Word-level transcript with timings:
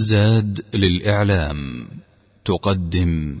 زاد 0.00 0.60
للإعلام. 0.74 1.88
تقدم. 2.44 3.38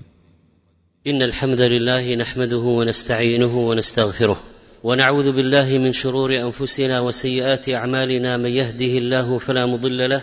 إن 1.06 1.22
الحمد 1.22 1.60
لله 1.60 2.14
نحمده 2.14 2.56
ونستعينه 2.56 3.58
ونستغفره 3.58 4.40
ونعوذ 4.84 5.32
بالله 5.32 5.78
من 5.78 5.92
شرور 5.92 6.36
أنفسنا 6.36 7.00
وسيئات 7.00 7.68
أعمالنا. 7.68 8.36
من 8.36 8.50
يهده 8.50 8.98
الله 8.98 9.38
فلا 9.38 9.66
مضل 9.66 10.10
له 10.10 10.22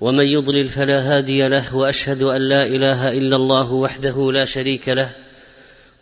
ومن 0.00 0.24
يضلل 0.24 0.68
فلا 0.68 1.16
هادي 1.16 1.48
له 1.48 1.76
وأشهد 1.76 2.22
أن 2.22 2.40
لا 2.48 2.66
إله 2.66 3.12
إلا 3.12 3.36
الله 3.36 3.72
وحده 3.72 4.32
لا 4.32 4.44
شريك 4.44 4.88
له 4.88 5.14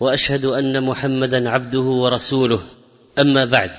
وأشهد 0.01 0.45
أن 0.45 0.83
محمدا 0.83 1.51
عبده 1.51 1.81
ورسوله. 1.81 2.61
أما 3.19 3.45
بعد 3.45 3.75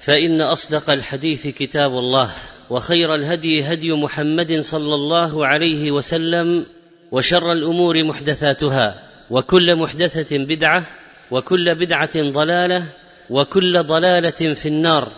فإن 0.00 0.40
أصدق 0.40 0.90
الحديث 0.90 1.46
كتاب 1.46 1.98
الله. 1.98 2.34
وخير 2.70 3.14
الهدي 3.14 3.62
هدي 3.62 3.92
محمد 3.92 4.60
صلى 4.60 4.94
الله 4.94 5.46
عليه 5.46 5.90
وسلم 5.90 6.66
وشر 7.12 7.52
الأمور 7.52 8.04
محدثاتها 8.04 9.02
وكل 9.30 9.76
محدثة 9.76 10.38
بدعة 10.38 10.86
وكل 11.30 11.74
بدعة 11.74 12.10
ضلالة 12.16 12.92
وكل 13.30 13.82
ضلالة 13.82 14.54
في 14.54 14.66
النار. 14.66 15.12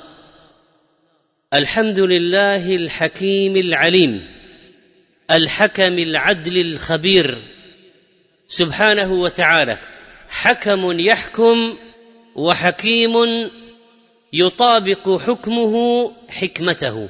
الحمد 1.55 1.99
لله 1.99 2.77
الحكيم 2.77 3.57
العليم 3.57 4.27
الحكم 5.31 5.99
العدل 5.99 6.61
الخبير. 6.61 7.39
سبحانه 8.49 9.13
وتعالى 9.13 9.79
حكم 10.29 11.01
يحكم 11.01 11.77
وحكيم 12.37 13.11
يطابق 14.33 15.21
حكمه 15.21 15.75
حكمته. 16.29 17.09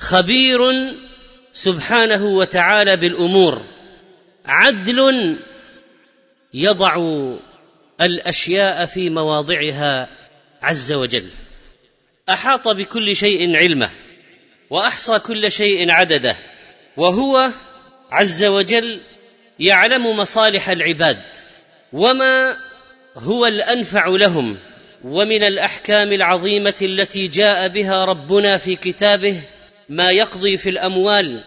خبير 0.00 0.58
سبحانه 1.52 2.24
وتعالى 2.24 2.96
بالأمور 2.96 3.62
عدل 4.46 5.36
يضع 6.54 6.96
الأشياء 8.00 8.84
في 8.84 9.10
مواضعها 9.10 10.08
عز 10.62 10.92
وجل. 10.92 11.24
أحاط 12.28 12.68
بكل 12.68 13.16
شيء 13.16 13.56
علمه 13.56 13.90
وأحصى 14.70 15.18
كل 15.18 15.50
شيء 15.50 15.90
عدده 15.90 16.36
وهو 16.96 17.50
عز 18.10 18.44
وجل 18.44 19.00
يعلم 19.58 20.06
مصالح 20.16 20.68
العباد 20.68 21.22
وما 21.92 22.56
هو 23.16 23.46
الأنفع 23.46 24.06
لهم 24.06 24.58
ومن 25.04 25.42
الأحكام 25.42 26.12
العظيمة 26.12 26.74
التي 26.82 27.28
جاء 27.28 27.68
بها 27.68 28.04
ربنا 28.04 28.56
في 28.56 28.76
كتابه 28.76 29.42
ما 29.90 30.10
يقضي 30.10 30.56
في 30.56 30.68
الأموال 30.68 31.44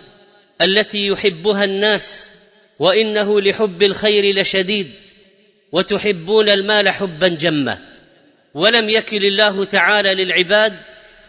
التي 0.61 1.07
يحبها 1.07 1.63
الناس 1.63 2.35
وإنه 2.79 3.41
لحب 3.41 3.83
الخير 3.83 4.39
لشديد 4.39 4.91
وتحبون 5.71 6.49
المال 6.49 6.89
حبا 6.89 7.27
جما. 7.27 7.79
ولم 8.53 8.89
يكل 8.89 9.25
الله 9.25 9.65
تعالى 9.65 10.15
للعباد 10.15 10.79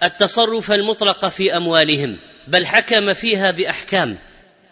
التصرف 0.02 0.72
المطلق 0.72 1.28
في 1.28 1.56
أموالهم 1.56 2.16
بل 2.48 2.66
حكم 2.66 3.12
فيها 3.12 3.50
بأحكام. 3.50 4.18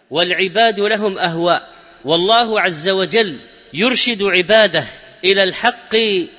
والعباد 0.09 0.79
لهم 0.79 1.17
أهواء 1.17 1.73
والله 2.05 2.61
عز 2.61 2.89
وجل 2.89 3.37
يرشد 3.73 4.23
عباده 4.23 4.83
إلى 5.23 5.43
الحق 5.43 5.95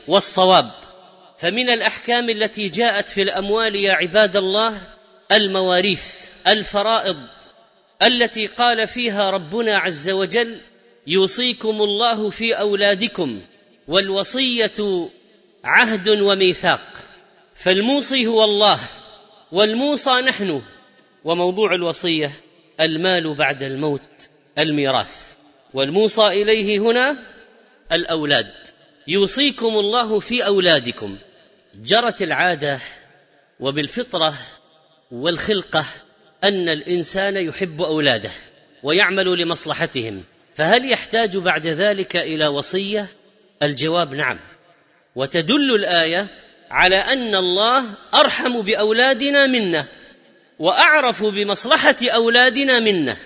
والصواب. 0.08 0.70
فمن 1.38 1.68
الأحكام 1.68 2.30
التي 2.30 2.68
جاءت 2.68 3.08
في 3.08 3.22
الأموال 3.22 3.76
يا 3.76 3.92
عباد 3.92 4.36
الله 4.36 4.93
المواريث 5.34 6.04
الفرائض 6.46 7.16
التي 8.02 8.46
قال 8.46 8.86
فيها 8.86 9.30
ربنا 9.30 9.78
عز 9.78 10.10
وجل 10.10 10.60
يوصيكم 11.06 11.82
الله 11.82 12.30
في 12.30 12.54
أولادكم 12.54 13.42
والوصية 13.88 15.08
عهد 15.64 16.08
وميثاق. 16.08 17.02
فالموصي 17.54 18.26
هو 18.26 18.44
الله 18.44 18.78
والموصى 19.52 20.10
نحن 20.10 20.62
وموضوع 21.24 21.74
الوصية 21.74 22.32
المال 22.80 23.34
بعد 23.34 23.62
الموت 23.62 24.30
الميراث. 24.58 25.34
والموصى 25.74 26.26
إليه 26.26 26.78
هنا 26.78 27.18
الأولاد. 27.92 28.54
يوصيكم 29.08 29.66
الله 29.66 30.20
في 30.20 30.46
أولادكم. 30.46 31.18
جرت 31.74 32.22
العادة 32.22 32.80
وبالفطرة 33.60 34.34
والخلقة 35.10 35.84
أن 36.44 36.68
الإنسان 36.68 37.36
يحب 37.36 37.82
أولاده 37.82 38.30
ويعمل 38.82 39.38
لمصلحتهم 39.38 40.22
فهل 40.54 40.90
يحتاج 40.90 41.36
بعد 41.36 41.66
ذلك 41.66 42.16
إلى 42.16 42.46
وصية؟ 42.46 43.06
الجواب 43.62 44.14
نعم. 44.14 44.38
وتدل 45.16 45.74
الآية 45.74 46.26
على 46.70 46.96
أن 46.96 47.34
الله 47.34 47.84
أرحم 48.14 48.62
بأولادنا 48.62 49.46
منا 49.46 49.86
وأعرف 50.58 51.22
بمصلحة 51.22 51.96
أولادنا 52.02 52.80
منا 52.80 53.16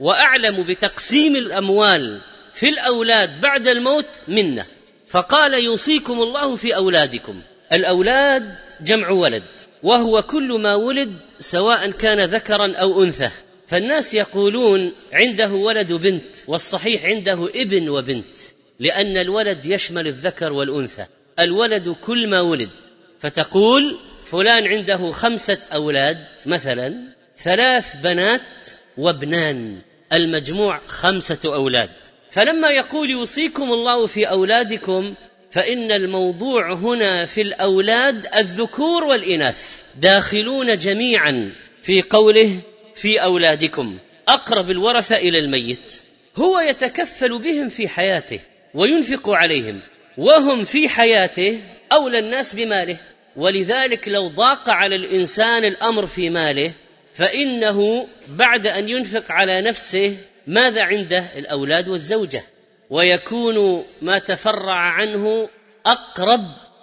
وأعلم 0.00 0.66
بتقسيم 0.66 1.36
الأموال 1.36 2.20
في 2.54 2.68
الأولاد 2.68 3.40
بعد 3.40 3.68
الموت 3.68 4.20
منا. 4.28 4.66
فقال 5.08 5.64
يوصيكم 5.64 6.22
الله 6.22 6.56
في 6.56 6.76
أولادكم 6.76 7.42
الأولاد 7.72 8.54
جمع 8.80 9.10
ولد. 9.10 9.44
وهو 9.86 10.22
كل 10.22 10.60
ما 10.60 10.74
ولد 10.74 11.16
سواء 11.38 11.90
كان 11.90 12.24
ذكرا 12.24 12.76
أو 12.76 13.04
أنثى. 13.04 13.30
فالناس 13.66 14.14
يقولون 14.14 14.92
عنده 15.12 15.52
ولد 15.52 15.92
بنت 15.92 16.36
والصحيح 16.48 17.04
عنده 17.04 17.48
ابن 17.54 17.88
وبنت 17.88 18.36
لأن 18.80 19.16
الولد 19.16 19.66
يشمل 19.66 20.06
الذكر 20.06 20.52
والأنثى. 20.52 21.06
الولد 21.38 21.88
كل 21.88 22.28
ما 22.28 22.40
ولد. 22.40 22.70
فتقول 23.18 23.98
فلان 24.24 24.66
عنده 24.66 25.10
خمسة 25.10 25.58
أولاد 25.74 26.26
مثلا 26.46 26.94
ثلاث 27.38 27.96
بنات 27.96 28.70
وابنان 28.98 29.78
المجموع 30.12 30.80
خمسة 30.86 31.54
أولاد. 31.54 31.90
فلما 32.30 32.68
يقول 32.68 33.10
يوصيكم 33.10 33.72
الله 33.72 34.06
في 34.06 34.24
أولادكم 34.24 35.14
فإن 35.56 35.92
الموضوع 35.92 36.72
هنا 36.72 37.24
في 37.24 37.42
الأولاد 37.42 38.26
الذكور 38.36 39.04
والإناث. 39.04 39.82
داخلون 40.00 40.76
جميعا 40.76 41.52
في 41.82 42.02
قوله 42.02 42.60
في 42.94 43.22
أولادكم 43.22 43.98
أقرب 44.28 44.70
الورثة 44.70 45.16
إلى 45.16 45.38
الميت. 45.38 46.02
هو 46.36 46.60
يتكفل 46.60 47.38
بهم 47.38 47.68
في 47.68 47.88
حياته 47.88 48.40
وينفق 48.74 49.30
عليهم 49.30 49.82
وهم 50.18 50.64
في 50.64 50.88
حياته 50.88 51.60
أولى 51.92 52.18
الناس 52.18 52.54
بماله. 52.54 52.98
ولذلك 53.36 54.08
لو 54.08 54.28
ضاق 54.28 54.70
على 54.70 54.96
الإنسان 54.96 55.64
الأمر 55.64 56.06
في 56.06 56.30
ماله 56.30 56.74
فإنه 57.14 58.08
بعد 58.28 58.66
أن 58.66 58.88
ينفق 58.88 59.32
على 59.32 59.60
نفسه 59.60 60.16
ماذا 60.46 60.82
عنده؟ 60.82 61.24
الأولاد 61.36 61.88
والزوجة. 61.88 62.55
ويكون 62.90 63.84
ما 64.02 64.18
تفرع 64.18 64.74
عنه 64.74 65.48
أقرب 65.86 66.40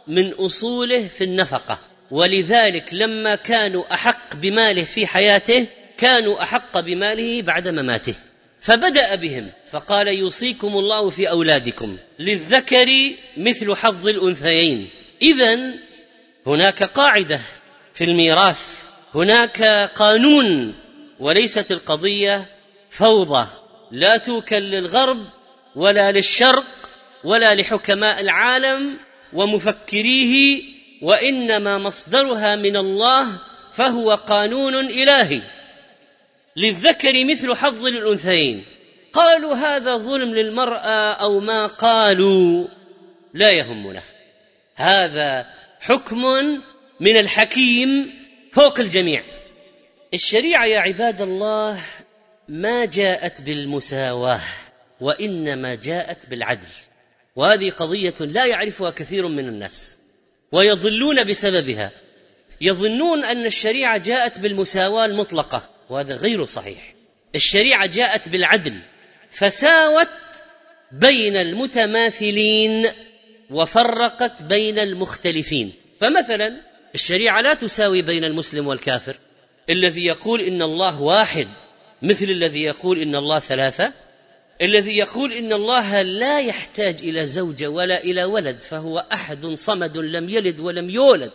من 0.08 0.31
أصوله 0.31 1.08
في 1.08 1.24
النفقة. 1.24 1.80
ولذلك 2.12 2.94
لما 2.94 3.36
كانوا 3.36 3.94
أحق 3.94 4.36
بماله 4.36 4.84
في 4.84 5.08
حياته 5.08 5.68
كانوا 5.97 6.42
أحق 6.42 6.80
بماله 6.80 7.42
بعد 7.42 7.68
مماته. 7.68 8.16
فبدأ 8.62 9.16
بهم 9.16 9.52
فقال 9.72 10.08
يوصيكم 10.08 10.68
الله 10.68 11.09
في 11.09 11.30
أولادكم. 11.30 11.97
للذكر 12.19 13.16
مثل 13.38 13.75
حظ 13.75 14.08
الأنثيين. 14.08 14.90
اذا 15.22 15.74
هناك 16.47 16.84
قاعدة 16.84 17.40
في 17.94 18.03
الميراث 18.03 18.84
هناك 19.16 19.63
قانون 19.96 20.75
وليست 21.19 21.72
القضية 21.72 22.45
فوضى. 22.89 23.48
لا 23.92 24.18
توكل 24.18 24.62
للغرب 24.62 25.18
ولا 25.75 26.12
للشرق 26.12 26.66
ولا 27.24 27.56
لحكماء 27.56 28.22
العالم 28.22 28.98
ومفكريه 29.34 30.64
وإنما 31.02 31.78
مصدرها 31.78 32.56
من 32.56 32.78
الله 32.78 33.40
فهو 33.74 34.12
قانون 34.12 34.75
إلهي. 34.75 35.42
للذكر 36.56 37.25
مثل 37.25 37.56
حظ 37.56 37.86
الأنثيين. 37.86 38.66
قالوا 39.14 39.56
هذا 39.56 39.98
ظلم 39.98 40.36
للمرأة 40.36 41.14
أو 41.14 41.40
ما 41.40 41.68
قالوا؟ 41.68 42.68
لا 43.34 43.52
يهمنا. 43.52 44.04
هذا 44.76 45.46
حكم 45.81 46.22
من 47.00 47.18
الحكيم 47.18 48.14
فوق 48.52 48.80
الجميع. 48.80 49.24
الشريعة 50.14 50.66
يا 50.66 50.80
عباد 50.80 51.22
الله 51.22 51.80
ما 52.48 52.86
جاءت 52.86 53.42
بالمساواة. 53.42 54.42
وإنما 55.04 55.76
جاءت 55.76 56.30
بالعدل. 56.30 56.68
وهذه 57.36 57.70
قضية 57.70 58.14
لا 58.20 58.46
يعرفها 58.46 58.90
كثير 58.90 59.28
من 59.28 59.48
الناس. 59.48 60.00
ويضلون 60.52 61.28
بسببها. 61.30 61.92
يظنون 62.62 63.26
أن 63.26 63.46
الشريعة 63.46 63.98
جاءت 63.98 64.40
بالمساواة 64.40 65.06
المطلقة. 65.06 65.70
وهذا 65.90 66.16
غير 66.16 66.46
صحيح. 66.46 66.94
الشريعة 67.36 67.86
جاءت 67.86 68.30
بالعدل. 68.30 68.80
فساوت 69.32 70.08
بين 70.92 71.36
المتماثلين 71.36 72.92
وفرقت 73.50 74.44
بين 74.44 74.80
المختلفين. 74.80 75.74
فمثلا 76.02 76.62
الشريعة 76.96 77.42
لا 77.42 77.54
تساوي 77.54 78.02
بين 78.02 78.24
المسلم 78.24 78.68
والكافر. 78.68 79.16
الذي 79.70 80.06
يقول 80.06 80.42
إن 80.42 80.62
الله 80.62 81.02
واحد 81.02 81.48
مثل 82.02 82.26
الذي 82.26 82.64
يقول 82.64 83.02
إن 83.02 83.16
الله 83.16 83.40
ثلاثة 83.40 83.94
الذي 84.63 84.98
يقول 84.98 85.33
إن 85.33 85.54
الله 85.54 86.01
لا 86.01 86.39
يحتاج 86.39 87.00
إلى 87.04 87.25
زوجه 87.25 87.68
ولا 87.68 88.04
إلى 88.04 88.24
ولد 88.24 88.62
فهو 88.62 89.06
أحد 89.13 89.45
صمد 89.45 89.98
لم 89.98 90.30
يلد 90.30 90.60
ولم 90.60 90.89
يولد. 90.89 91.31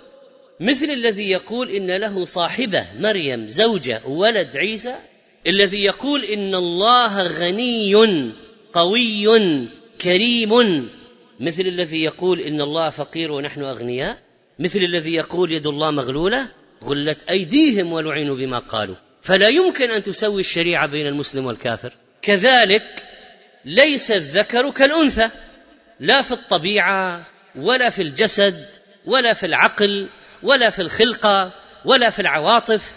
مثل 0.60 0.90
الذي 0.90 1.30
يقول 1.30 1.70
إن 1.70 1.96
له 1.96 2.24
صاحبة 2.24 2.86
مريم 3.00 3.48
زوجة 3.48 4.02
ولد 4.06 4.56
عيسى 4.56 4.94
الذي 5.46 5.84
يقول 5.84 6.24
إن 6.24 6.54
الله 6.54 7.22
غني 7.22 7.94
قوي 8.72 9.26
كريم. 10.00 10.88
مثل 11.40 11.62
الذي 11.62 12.02
يقول 12.02 12.40
إن 12.40 12.60
الله 12.60 12.90
فقير 12.90 13.32
ونحن 13.32 13.62
أغنياء 13.62 14.18
مثل 14.58 14.78
الذي 14.78 15.14
يقول 15.14 15.52
يد 15.52 15.66
الله 15.66 15.90
مغلولة 15.90 16.48
غلت 16.84 17.30
أيديهم 17.30 17.92
ولعنوا 17.92 18.36
بما 18.36 18.58
قالوا. 18.58 18.96
فلا 19.22 19.48
يمكن 19.48 19.90
أن 19.90 20.02
تسوي 20.02 20.40
الشريعة 20.40 20.86
بين 20.86 21.06
المسلم 21.06 21.46
والكافر. 21.46 21.92
كذلك 22.22 23.07
ليس 23.68 24.10
الذكر 24.10 24.70
كالأنثى 24.70 25.30
لا 26.00 26.22
في 26.22 26.32
الطبيعة 26.32 27.26
ولا 27.56 27.88
في 27.88 28.02
الجسد 28.02 28.66
ولا 29.06 29.32
في 29.32 29.46
العقل 29.46 30.08
ولا 30.42 30.70
في 30.70 30.82
الخلقة 30.82 31.52
ولا 31.84 32.10
في 32.10 32.22
العواطف. 32.22 32.96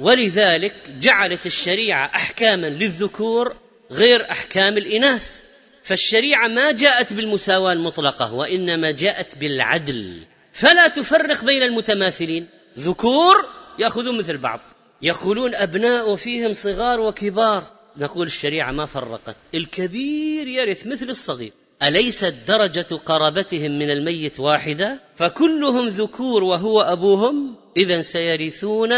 ولذلك 0.00 0.74
جعلت 0.88 1.46
الشريعة 1.46 2.06
احكاما 2.06 2.66
للذكور 2.66 3.56
غير 3.92 4.30
أحكام 4.30 4.78
الإناث. 4.78 5.40
فالشريعة 5.82 6.48
ما 6.48 6.72
جاءت 6.72 7.12
بالمساواة 7.12 7.72
المطلقة 7.72 8.34
وإنما 8.34 8.90
جاءت 8.90 9.38
بالعدل. 9.38 10.26
فلا 10.52 10.88
تفرق 10.88 11.44
بين 11.44 11.62
المتماثلين. 11.62 12.48
ذكور 12.78 13.36
يأخذون 13.78 14.18
مثل 14.18 14.38
بعض 14.38 14.60
يقولون 15.02 15.54
أبناء 15.54 16.16
فيهم 16.16 16.52
صغار 16.52 17.00
وكبار. 17.00 17.77
نقول 17.98 18.26
الشريعة 18.26 18.72
ما 18.72 18.86
فرقت. 18.86 19.36
الكبير 19.54 20.46
يرث 20.46 20.86
مثل 20.86 21.10
الصغير. 21.10 21.52
أليست 21.82 22.34
درجة 22.48 22.94
قرابتهم 23.06 23.78
من 23.78 23.90
الميت 23.90 24.40
واحدة؟ 24.40 25.00
فكلهم 25.16 25.88
ذكور 25.88 26.44
وهو 26.44 26.80
أبوهم. 26.80 27.56
اذا 27.76 28.00
سيرثون 28.00 28.90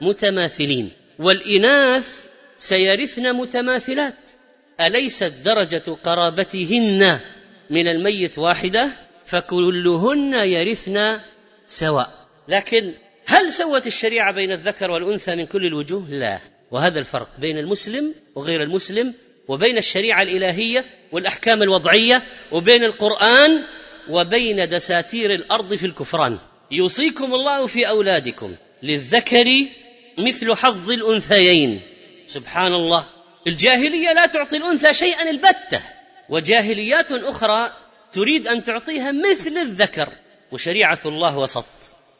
متماثلين. 0.00 0.90
والإناث 1.18 2.26
سيرثن 2.58 3.32
متماثلات. 3.32 4.18
أليست 4.80 5.32
درجة 5.44 5.96
قرابتهن 6.02 7.20
من 7.70 7.88
الميت 7.88 8.38
واحدة؟ 8.38 8.92
فكلهن 9.24 10.34
يرثن 10.34 11.20
سواء. 11.66 12.28
لكن 12.48 12.94
هل 13.26 13.52
سوت 13.52 13.86
الشريعة 13.86 14.32
بين 14.32 14.52
الذكر 14.52 14.90
والأنثى 14.90 15.36
من 15.36 15.46
كل 15.46 15.66
الوجوه؟ 15.66 16.08
لا. 16.08 16.51
وهذا 16.72 16.98
الفرق 16.98 17.28
بين 17.38 17.58
المسلم 17.58 18.14
وغير 18.34 18.62
المسلم 18.62 19.14
وبين 19.48 19.78
الشريعة 19.78 20.22
الإلهية 20.22 20.84
والأحكام 21.12 21.62
الوضعية 21.62 22.22
وبين 22.52 22.84
القرآن 22.84 23.62
وبين 24.08 24.68
دساتير 24.68 25.34
الأرض 25.34 25.74
في 25.74 25.86
الكفران. 25.86 26.38
يوصيكم 26.70 27.34
الله 27.34 27.66
في 27.66 27.88
أولادكم 27.88 28.56
للذكر 28.82 29.66
مثل 30.18 30.54
حظ 30.54 30.90
الأنثيين. 30.90 31.80
سبحان 32.26 32.72
الله 32.72 33.06
الجاهلية 33.46 34.12
لا 34.12 34.26
تعطي 34.26 34.56
الأنثى 34.56 34.94
شيئا 34.94 35.30
البتة 35.30 35.80
وجاهليات 36.28 37.12
أخرى 37.12 37.72
تريد 38.12 38.46
أن 38.46 38.64
تعطيها 38.64 39.12
مثل 39.12 39.58
الذكر 39.58 40.08
وشريعة 40.52 41.00
الله 41.06 41.38
وسط. 41.38 41.66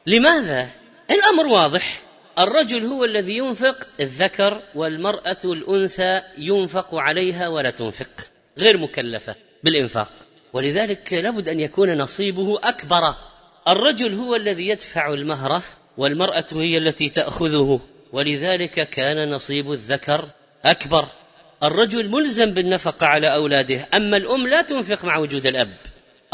لماذا؟ 0.07 0.69
الأمر 1.11 1.47
واضح. 1.47 2.03
الرجل 2.39 2.85
هو 2.85 3.05
الذي 3.05 3.37
ينفق 3.37 3.89
الذكر 4.01 4.63
والمرأة 4.75 5.39
الأنثى 5.45 6.23
ينفق 6.39 6.95
عليها 6.95 7.49
ولا 7.49 7.71
تنفق 7.71 8.11
غير 8.59 8.79
مكلفة 8.79 9.37
بالإنفاق. 9.65 10.11
ولذلك 10.53 11.13
لابد 11.13 11.49
أن 11.49 11.61
يكون 11.61 11.99
نصيبه 11.99 12.59
أكبر. 12.65 13.15
الرجل 13.69 14.15
هو 14.15 14.37
الذي 14.37 14.69
يدفع 14.69 15.13
المهرة 15.13 15.63
والمرأة 15.99 16.47
هي 16.53 16.79
التي 16.79 17.09
تأخذه 17.09 17.81
ولذلك 18.13 18.89
كان 18.91 19.31
نصيب 19.31 19.73
الذكر 19.73 20.29
أكبر. 20.65 21.07
الرجل 21.63 22.09
ملزم 22.09 22.55
بالنفقه 22.55 23.07
على 23.07 23.35
أولاده 23.35 23.89
أما 23.95 24.17
الأم 24.17 24.49
لا 24.49 24.63
تنفق 24.63 25.05
مع 25.05 25.19
وجود 25.19 25.47
الأب. 25.47 25.77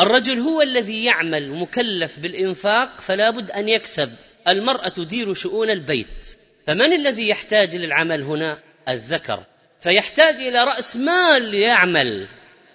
الرجل 0.01 0.39
هو 0.39 0.63
الذي 0.63 1.05
يعمل 1.05 1.51
مكلف 1.51 2.19
بالإنفاق 2.19 3.01
فلا 3.01 3.31
بد 3.31 3.51
أن 3.51 3.69
يكسب. 3.69 4.11
المرأة 4.49 4.89
تدير 4.89 5.35
شؤون 5.35 5.71
البيت 5.71 6.39
فمن 6.67 6.93
الذي 6.93 7.29
يحتاج 7.29 7.77
للعمل 7.77 8.23
هنا؟ 8.23 8.59
الذكر. 8.89 9.45
فيحتاج 9.81 10.35
إلى 10.35 10.65
رأس 10.65 10.97
مال 10.97 11.43
ليعمل 11.43 12.27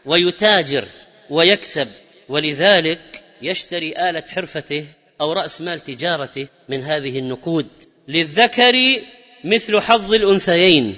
ويتاجر 0.05 0.87
ويكسب 1.29 1.87
ولذلك 2.29 3.23
يشتري 3.41 4.09
آلة 4.09 4.23
حرفته 4.29 4.87
أو 5.21 5.33
رأس 5.33 5.61
مال 5.61 5.79
تجارته 5.79 6.47
من 6.69 6.81
هذه 6.81 7.19
النقود. 7.19 7.67
للذكر 8.07 9.01
مثل 9.43 9.79
حظ 9.79 10.13
الأنثيين. 10.13 10.97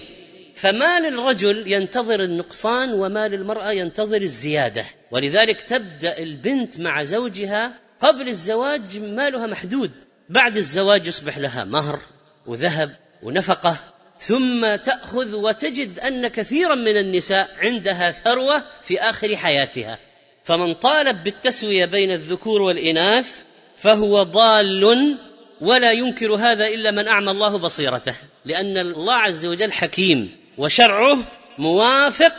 فما 0.55 0.99
للرجل 0.99 1.71
ينتظر 1.71 2.23
النقصان 2.23 2.93
وما 2.93 3.27
للمراه 3.27 3.71
ينتظر 3.71 4.21
الزيادة. 4.21 4.85
ولذلك 5.11 5.61
تبدأ 5.61 6.17
البنت 6.17 6.79
مع 6.79 7.03
زوجها 7.03 7.79
قبل 7.99 8.27
الزواج 8.27 8.99
مالها 8.99 9.47
محدود. 9.47 9.91
بعد 10.29 10.57
الزواج 10.57 11.07
يصبح 11.07 11.37
لها 11.37 11.65
مهر 11.65 11.99
وذهب 12.45 12.95
ونفقة 13.23 13.77
ثم 14.19 14.75
تأخذ 14.75 15.35
وتجد 15.35 15.99
أن 15.99 16.27
كثيرا 16.27 16.75
من 16.75 16.97
النساء 16.97 17.49
عندها 17.57 18.11
ثروة 18.11 18.63
في 18.81 18.99
آخر 18.99 19.35
حياتها. 19.35 19.99
فمن 20.43 20.73
طالب 20.73 21.23
بالتسوية 21.23 21.85
بين 21.85 22.11
الذكور 22.11 22.61
والإناث 22.61 23.41
فهو 23.77 24.23
ضال 24.23 25.17
ولا 25.61 25.91
ينكر 25.91 26.35
هذا 26.35 26.67
إلا 26.67 26.91
من 26.91 27.07
أعمى 27.07 27.31
الله 27.31 27.57
بصيرته 27.57 28.15
لأن 28.45 28.77
الله 28.77 29.13
عز 29.13 29.45
وجل 29.45 29.71
حكيم 29.71 30.37
وشرعه 30.57 31.17
موافق 31.57 32.35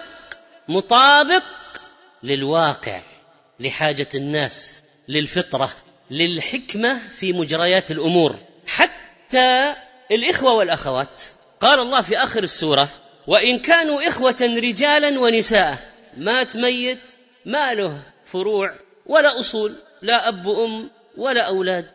مطابق 0.68 1.44
للواقع 2.22 3.00
لحاجة 3.61 4.08
الناس 4.14 4.84
للفطرة. 5.08 5.70
للحكمة 6.10 6.98
في 7.08 7.32
مجريات 7.32 7.90
الأمور. 7.90 8.36
حتى 8.66 9.75
الإخوة 10.10 10.54
والأخوات. 10.54 11.22
قال 11.60 11.80
الله 11.80 12.02
في 12.02 12.18
آخر 12.18 12.42
السورة 12.42 12.88
وإن 13.26 13.58
كانوا 13.58 14.08
إخوة 14.08 14.36
رجالا 14.62 15.20
ونساء 15.20 15.78
مات 16.16 16.56
ميت 16.56 17.12
ما 17.46 17.75
له 17.75 18.02
فروع 18.25 18.75
ولا 19.06 19.40
أصول 19.40 19.76
لا 20.02 20.28
أب 20.28 20.46
وام 20.46 20.90
ولا 21.16 21.42
أولاد. 21.42 21.90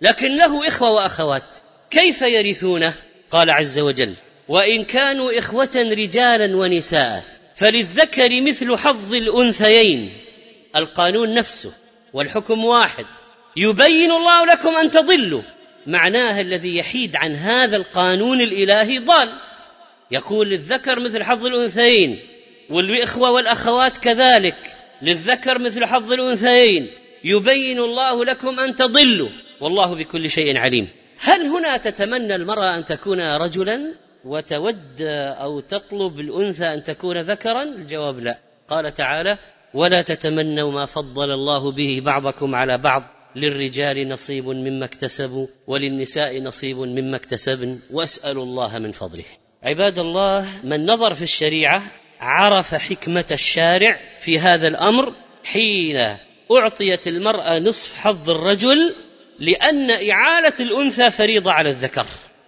لكن 0.00 0.36
له 0.36 0.66
إخوة 0.66 0.90
وأخوات 0.90 1.56
كيف 1.90 2.22
يرثونه؟ 2.22 2.94
قال 3.30 3.50
عز 3.50 3.78
وجل 3.78 4.14
وإن 4.48 4.84
كانوا 4.84 5.38
إخوة 5.38 5.70
رجالا 5.76 6.56
ونساء 6.56 7.24
فللذكر 7.54 8.42
مثل 8.42 8.76
حظ 8.76 9.14
الأنثيين. 9.14 10.12
القانون 10.76 11.34
نفسه 11.34 11.72
والحكم 12.12 12.64
واحد. 12.64 13.06
يبين 13.56 14.10
الله 14.10 14.46
لكم 14.46 14.76
أن 14.76 14.90
تضلوا. 14.90 15.42
معناه 15.86 16.40
الذي 16.40 16.76
يحيد 16.76 17.16
عن 17.16 17.36
هذا 17.36 17.76
القانون 17.76 18.40
الإلهي 18.40 18.98
ضال. 18.98 19.32
يقول 20.10 20.50
للذكر 20.50 21.00
مثل 21.00 21.22
حظ 21.22 21.46
الأنثيين 21.46 22.18
والإخوة 22.70 23.30
والأخوات 23.30 23.96
كذلك. 23.96 24.76
للذكر 25.02 25.58
مثل 25.58 25.84
حظ 25.84 26.12
الأنثيين. 26.12 26.90
يبين 27.24 27.78
الله 27.78 28.24
لكم 28.24 28.60
أن 28.60 28.76
تضلوا. 28.76 29.28
والله 29.60 29.94
بكل 29.94 30.30
شيء 30.30 30.58
عليم. 30.58 30.88
هل 31.20 31.46
هنا 31.46 31.76
تتمنى 31.76 32.34
المرأة 32.34 32.76
أن 32.76 32.84
تكون 32.84 33.36
رجلا 33.36 33.94
وتود 34.24 35.02
أو 35.40 35.60
تطلب 35.60 36.20
الأنثى 36.20 36.64
أن 36.64 36.82
تكون 36.82 37.18
ذكرا؟ 37.18 37.62
الجواب 37.62 38.18
لا. 38.18 38.38
قال 38.68 38.94
تعالى 38.94 39.38
ولا 39.74 40.02
تتمنوا 40.02 40.72
ما 40.72 40.86
فضل 40.86 41.30
الله 41.30 41.72
به 41.72 42.00
بعضكم 42.04 42.54
على 42.54 42.78
بعض. 42.78 43.13
للرجال 43.36 44.08
نصيب 44.08 44.48
مما 44.48 44.84
اكتسبوا 44.84 45.46
وللنساء 45.66 46.40
نصيب 46.40 46.76
مما 46.76 47.16
اكتسبن 47.16 47.78
وأسأل 47.90 48.38
الله 48.38 48.78
من 48.78 48.92
فضله. 48.92 49.24
عباد 49.62 49.98
الله 49.98 50.46
من 50.64 50.86
نظر 50.86 51.14
في 51.14 51.22
الشريعة 51.22 51.82
عرف 52.20 52.74
حكمة 52.74 53.26
الشارع 53.32 54.00
في 54.20 54.38
هذا 54.38 54.68
الأمر 54.68 55.14
حين 55.44 56.16
أعطيت 56.52 57.08
المرأة 57.08 57.58
نصف 57.58 57.96
حظ 57.96 58.30
الرجل 58.30 58.94
لأن 59.38 59.90
إعالة 60.10 60.54
الأنثى 60.60 61.10
فريضة 61.10 61.52
على 61.52 61.70
الذكر. 61.70 62.06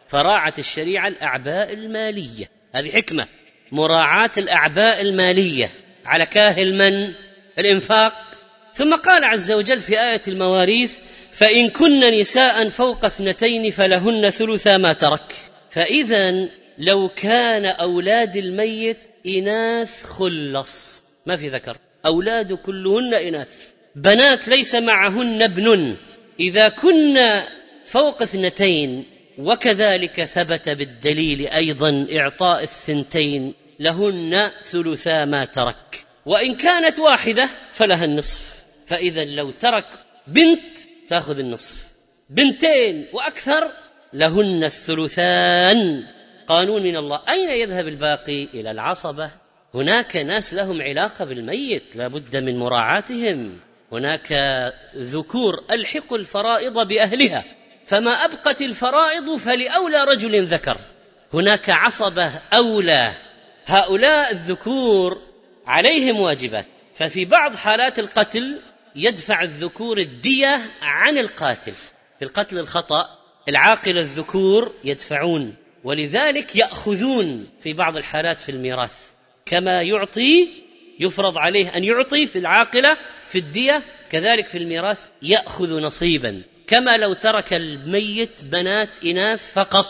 فراعت 0.08 0.58
الشريعة 0.58 1.08
الأعباء 1.08 1.72
المالية. 1.72 2.50
هذه 2.74 2.90
حكمة. 2.90 3.26
مراعاة 3.72 4.30
الأعباء 4.38 5.02
المالية. 5.02 5.70
على 6.04 6.26
كاهل 6.26 6.74
من؟ 6.74 7.14
الإنفاق. 7.58 8.35
ثم 8.76 8.94
قال 8.94 9.24
عز 9.24 9.52
وجل 9.52 9.80
في 9.80 9.92
آية 9.92 10.20
المواريث 10.28 10.94
فإن 11.32 11.70
كن 11.70 12.00
نساء 12.20 12.68
فوق 12.68 13.04
اثنتين 13.04 13.70
فلهن 13.70 14.30
ثلثا 14.30 14.76
ما 14.76 14.92
ترك. 14.92 15.34
فإذا 15.70 16.48
لو 16.78 17.08
كان 17.08 17.64
أولاد 17.64 18.36
الميت 18.36 18.98
إناث 19.26 20.02
خلص. 20.02 21.04
ما 21.26 21.36
في 21.36 21.48
ذكر. 21.48 21.76
أولاد 22.06 22.52
كلهن 22.52 23.14
إناث. 23.14 23.70
بنات 23.96 24.48
ليس 24.48 24.74
معهن 24.74 25.42
ابن. 25.42 25.96
إذا 26.40 26.68
كن 26.68 27.16
فوق 27.84 28.22
اثنتين 28.22 29.04
وكذلك 29.38 30.24
ثبت 30.24 30.68
بالدليل 30.68 31.46
أيضا 31.46 32.06
إعطاء 32.12 32.62
الثنتين 32.62 33.54
لهن 33.80 34.50
ثلثا 34.62 35.24
ما 35.24 35.44
ترك. 35.44 36.06
وإن 36.26 36.54
كانت 36.54 36.98
واحدة 36.98 37.48
فلها 37.72 38.04
النصف. 38.04 38.55
فإذا 38.86 39.24
لو 39.24 39.50
ترك 39.50 39.86
بنت 40.26 40.78
تأخذ 41.08 41.38
النصف. 41.38 41.86
بنتين 42.30 43.08
وأكثر 43.12 43.72
لهن 44.12 44.64
الثلثان. 44.64 46.04
قانون 46.46 46.82
من 46.82 46.96
الله. 46.96 47.22
أين 47.28 47.50
يذهب 47.50 47.88
الباقي؟ 47.88 48.44
إلى 48.44 48.70
العصبة. 48.70 49.30
هناك 49.74 50.16
ناس 50.16 50.54
لهم 50.54 50.82
علاقة 50.82 51.24
بالميت. 51.24 51.96
لا 51.96 52.08
بد 52.08 52.36
من 52.36 52.58
مراعاتهم. 52.58 53.58
هناك 53.92 54.32
ذكور 54.96 55.64
ألحقوا 55.70 56.18
الفرائض 56.18 56.88
بأهلها. 56.88 57.44
فما 57.86 58.24
أبقت 58.24 58.62
الفرائض 58.62 59.36
فلأولى 59.36 60.04
رجل 60.04 60.44
ذكر. 60.44 60.76
هناك 61.34 61.70
عصبة 61.70 62.30
أولى. 62.52 63.12
هؤلاء 63.66 64.32
الذكور 64.32 65.18
عليهم 65.66 66.16
واجبات. 66.16 66.66
ففي 66.94 67.24
بعض 67.24 67.56
حالات 67.56 67.98
القتل 67.98 68.60
يدفع 68.96 69.42
الذكور 69.42 69.98
الدية 69.98 70.60
عن 70.82 71.18
القاتل. 71.18 71.72
في 72.18 72.24
القتل 72.24 72.58
الخطأ 72.58 73.18
العاقل 73.48 73.98
الذكور 73.98 74.72
يدفعون 74.84 75.54
ولذلك 75.84 76.56
يأخذون 76.56 77.46
في 77.60 77.72
بعض 77.72 77.96
الحالات 77.96 78.40
في 78.40 78.48
الميراث. 78.48 79.10
كما 79.46 79.82
يعطي 79.82 80.48
يفرض 81.00 81.38
عليه 81.38 81.76
أن 81.76 81.84
يعطي 81.84 82.26
في 82.26 82.38
العاقلة 82.38 82.98
في 83.28 83.38
الدية 83.38 83.82
كذلك 84.10 84.46
في 84.48 84.58
الميراث 84.58 85.00
يأخذ 85.22 85.80
نصيبا. 85.80 86.42
كما 86.66 86.96
لو 86.96 87.12
ترك 87.12 87.52
الميت 87.52 88.44
بنات 88.44 89.04
إناث 89.04 89.52
فقط 89.52 89.86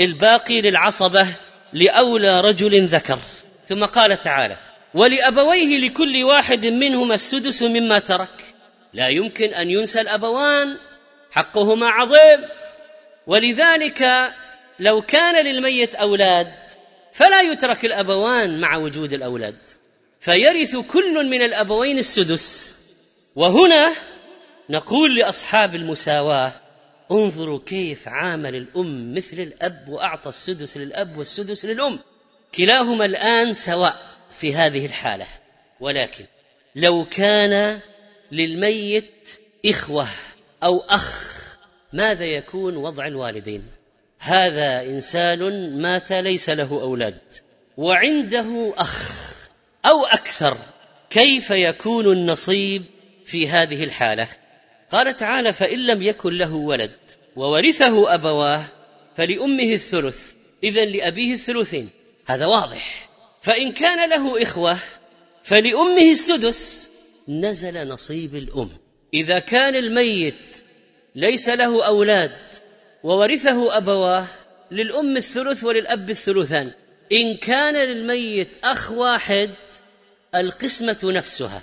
الباقي 0.00 0.60
للعصبة 0.60 1.26
لأولى 1.72 2.40
رجل 2.40 2.86
ذكر. 2.86 3.18
ثم 3.66 3.84
قال 3.84 4.20
تعالى 4.20 4.58
ولأبويه 4.94 5.78
لكل 5.78 6.24
واحد 6.24 6.66
منهما 6.66 7.14
السدس 7.14 7.62
مما 7.62 7.98
ترك. 7.98 8.45
لا 8.96 9.08
يمكن 9.08 9.54
أن 9.54 9.70
ينسى 9.70 10.00
الأبوان 10.00 10.76
حقهما 11.30 11.88
عظيم. 11.88 12.48
ولذلك 13.26 14.32
لو 14.78 15.02
كان 15.02 15.44
للميت 15.44 15.94
أولاد 15.94 16.54
فلا 17.12 17.40
يترك 17.40 17.84
الأبوان 17.84 18.60
مع 18.60 18.76
وجود 18.76 19.12
الأولاد. 19.12 19.58
فيرث 20.20 20.76
كل 20.76 21.26
من 21.30 21.42
الأبوين 21.42 21.98
السدس. 21.98 22.76
وهنا 23.34 23.94
نقول 24.70 25.18
لأصحاب 25.18 25.74
المساواة 25.74 26.54
انظروا 27.10 27.60
كيف 27.66 28.08
عامل 28.08 28.54
الأم 28.54 29.14
مثل 29.14 29.40
الأب 29.40 29.88
وأعطى 29.88 30.28
السدس 30.28 30.76
للأب 30.76 31.16
والسدس 31.16 31.64
للأم. 31.64 31.98
كلاهما 32.54 33.04
الآن 33.04 33.54
سواء 33.54 33.96
في 34.38 34.54
هذه 34.54 34.86
الحالة. 34.86 35.26
ولكن 35.80 36.24
لو 36.76 37.04
كان 37.04 37.80
للميت 38.32 39.40
إخوة 39.66 40.08
أو 40.62 40.78
أخ 40.78 41.36
ماذا 41.92 42.24
يكون 42.24 42.76
وضع 42.76 43.06
الوالدين؟ 43.06 43.62
هذا 44.18 44.82
إنسان 44.82 45.72
مات 45.82 46.12
ليس 46.12 46.50
له 46.50 46.80
أولاد 46.82 47.18
وعنده 47.76 48.74
أخ 48.78 49.32
أو 49.86 50.04
أكثر 50.04 50.56
كيف 51.10 51.50
يكون 51.50 52.12
النصيب 52.12 52.84
في 53.26 53.48
هذه 53.48 53.84
الحالة؟ 53.84 54.28
قال 54.90 55.16
تعالى 55.16 55.52
فإن 55.52 55.86
لم 55.86 56.02
يكن 56.02 56.32
له 56.32 56.54
ولد 56.54 56.96
وورثه 57.36 58.14
أبواه 58.14 58.64
فلأمه 59.16 59.72
الثلث 59.72 60.32
إذا 60.64 60.84
لأبيه 60.84 61.34
الثلثين 61.34 61.90
هذا 62.26 62.46
واضح. 62.46 63.08
فإن 63.40 63.72
كان 63.72 64.10
له 64.10 64.42
إخوة 64.42 64.78
فلأمه 65.42 66.10
السدس 66.10 66.90
نزل 67.28 67.88
نصيب 67.88 68.34
الأم. 68.34 68.70
إذا 69.14 69.38
كان 69.38 69.76
الميت 69.76 70.64
ليس 71.14 71.48
له 71.48 71.86
أولاد 71.86 72.38
وورثه 73.02 73.76
أبواه 73.76 74.26
للأم 74.70 75.16
الثلث 75.16 75.64
وللأب 75.64 76.10
الثلثان 76.10 76.72
إن 77.12 77.36
كان 77.36 77.74
للميت 77.74 78.56
أخ 78.64 78.90
واحد 78.90 79.54
القسمة 80.34 80.98
نفسها. 81.04 81.62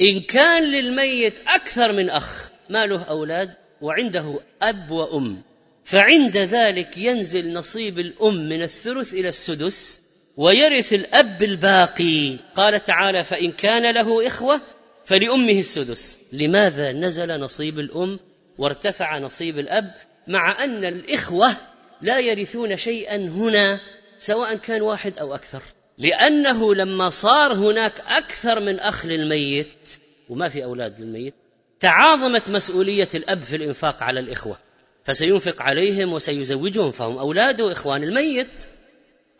إن 0.00 0.20
كان 0.20 0.62
للميت 0.62 1.40
أكثر 1.48 1.92
من 1.92 2.10
أخ 2.10 2.50
ما 2.70 2.86
له 2.86 3.02
أولاد 3.02 3.54
وعنده 3.80 4.40
أب 4.62 4.90
وأم. 4.90 5.42
فعند 5.84 6.36
ذلك 6.36 6.98
ينزل 6.98 7.52
نصيب 7.52 7.98
الأم 7.98 8.48
من 8.48 8.62
الثلث 8.62 9.14
إلى 9.14 9.28
السدس 9.28 10.02
ويرث 10.36 10.92
الأب 10.92 11.42
الباقي. 11.42 12.36
قال 12.54 12.82
تعالى 12.82 13.24
فإن 13.24 13.52
كان 13.52 13.94
له 13.94 14.26
إخوة 14.26 14.75
فلأمه 15.06 15.58
السدس. 15.58 16.20
لماذا 16.32 16.92
نزل 16.92 17.40
نصيب 17.40 17.78
الأم 17.78 18.18
وارتفع 18.58 19.18
نصيب 19.18 19.58
الأب 19.58 19.94
مع 20.26 20.64
أن 20.64 20.84
الإخوة 20.84 21.56
لا 22.02 22.20
يرثون 22.20 22.76
شيئا 22.76 23.16
هنا 23.16 23.80
سواء 24.18 24.56
كان 24.56 24.82
واحد 24.82 25.18
أو 25.18 25.34
أكثر؟ 25.34 25.62
لأنه 25.98 26.74
لما 26.74 27.08
صار 27.08 27.54
هناك 27.54 28.00
أكثر 28.06 28.60
من 28.60 28.80
أخ 28.80 29.06
للميت 29.06 29.88
وما 30.28 30.48
في 30.48 30.64
أولاد 30.64 31.00
للميت 31.00 31.34
تعاظمت 31.80 32.50
مسؤولية 32.50 33.08
الأب 33.14 33.42
في 33.42 33.56
الإنفاق 33.56 34.02
على 34.02 34.20
الإخوة. 34.20 34.58
فسينفق 35.04 35.62
عليهم 35.62 36.12
وسيزوجهم 36.12 36.90
فهم 36.90 37.18
أولاده 37.18 37.72
إخوان 37.72 38.02
الميت. 38.02 38.64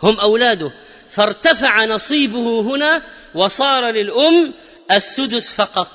هم 0.02 0.20
أولاده. 0.20 0.72
فارتفع 1.10 1.84
نصيبه 1.84 2.60
هنا 2.60 3.02
وصار 3.34 3.90
للأم 3.90 4.52
السدس 4.92 5.52
فقط. 5.52 5.90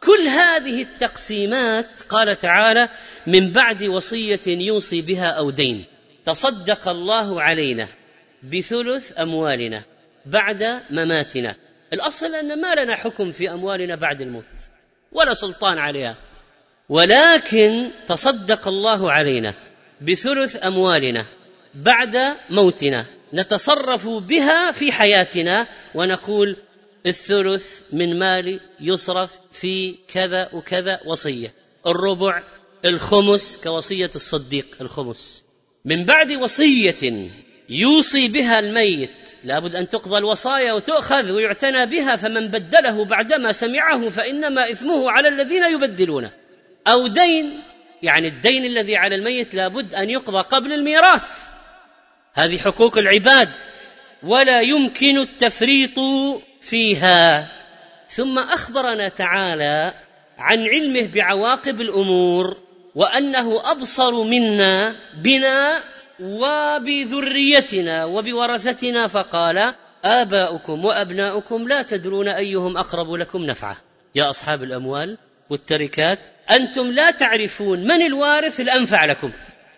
كل 0.00 0.20
هذه 0.28 0.82
التقسيمات 0.82 2.00
قال 2.08 2.36
تعالى 2.36 2.88
من 3.26 3.52
بعد 3.52 3.82
وصية 3.82 4.40
يوصي 4.46 5.00
بها 5.00 5.30
أو 5.30 5.50
دين. 5.50 5.84
تصدق 6.24 6.88
الله 6.88 7.42
علينا 7.42 7.88
بثلث 8.42 9.18
أموالنا 9.18 9.82
بعد 10.26 10.62
مماتنا. 10.90 11.56
الأصل 11.92 12.34
أن 12.34 12.60
ما 12.60 12.74
لنا 12.74 12.96
حكم 12.96 13.32
في 13.32 13.50
أموالنا 13.50 13.96
بعد 13.96 14.20
الموت 14.20 14.44
ولا 15.12 15.34
سلطان 15.34 15.78
عليها. 15.78 16.16
ولكن 16.88 17.90
تصدق 18.06 18.68
الله 18.68 19.12
علينا 19.12 19.54
بثلث 20.00 20.64
أموالنا 20.64 21.26
بعد 21.74 22.36
موتنا. 22.50 23.06
نتصرف 23.34 24.08
بها 24.08 24.72
في 24.72 24.92
حياتنا 24.92 25.66
ونقول 25.94 26.56
الثلث 27.06 27.80
من 27.92 28.18
مالي 28.18 28.60
يصرف 28.80 29.30
في 29.52 29.96
كذا 30.08 30.50
وكذا 30.52 31.00
وصية. 31.06 31.54
الربع 31.86 32.42
الخمس 32.84 33.60
كوصية 33.64 34.10
الصديق 34.14 34.66
الخمس. 34.80 35.44
من 35.84 36.04
بعد 36.04 36.32
وصية 36.32 37.30
يوصي 37.68 38.28
بها 38.28 38.58
الميت 38.58 39.36
لابد 39.44 39.74
أن 39.74 39.88
تقضى 39.88 40.18
الوصايا 40.18 40.72
وتؤخذ 40.72 41.30
ويعتنى 41.30 41.86
بها 41.86 42.16
فمن 42.16 42.48
بدله 42.48 43.04
بعدما 43.04 43.52
سمعه 43.52 44.08
فإنما 44.08 44.70
إثمه 44.70 45.10
على 45.10 45.28
الذين 45.28 45.64
يبدلونه. 45.64 46.32
أو 46.86 47.06
دين 47.06 47.62
يعني 48.02 48.28
الدين 48.28 48.64
الذي 48.64 48.96
على 48.96 49.14
الميت 49.14 49.54
لابد 49.54 49.94
أن 49.94 50.10
يقضى 50.10 50.40
قبل 50.40 50.72
الميراث. 50.72 51.28
هذه 52.34 52.58
حقوق 52.58 52.98
العباد. 52.98 53.48
ولا 54.22 54.60
يمكن 54.60 55.18
التفريط 55.18 55.98
فيها. 56.60 57.48
ثم 58.08 58.38
أخبرنا 58.38 59.08
تعالى 59.08 59.94
عن 60.38 60.58
علمه 60.58 61.08
بعواقب 61.14 61.80
الأمور 61.80 62.56
وأنه 62.94 63.70
أبصر 63.70 64.22
منا 64.22 64.96
بنا 65.22 65.82
وبذريتنا 66.20 68.04
وبورثتنا 68.04 69.06
فقال 69.06 69.74
آباؤكم 70.04 70.84
وأبناؤكم 70.84 71.68
لا 71.68 71.82
تدرون 71.82 72.28
أيهم 72.28 72.76
أقرب 72.76 73.12
لكم 73.12 73.46
نفعة. 73.46 73.76
يا 74.14 74.30
أصحاب 74.30 74.62
الأموال 74.62 75.18
والتركات 75.50 76.26
أنتم 76.50 76.90
لا 76.90 77.10
تعرفون 77.10 77.84
من 77.84 78.02
الوارث 78.06 78.60
الأنفع 78.60 79.04
لكم 79.04 79.30